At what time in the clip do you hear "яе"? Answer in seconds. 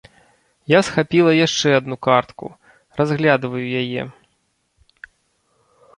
3.85-4.11